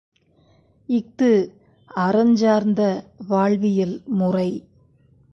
[0.89, 1.29] இஃது
[1.97, 2.81] அறஞ்சார்ந்த
[3.27, 4.49] வாழ்வியல் முறை.